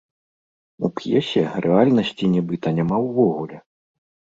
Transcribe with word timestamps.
У 0.87 0.91
п'есе 1.01 1.43
рэальнасці 1.67 2.33
нібыта 2.35 2.67
няма 2.83 2.97
ўвогуле. 3.09 3.67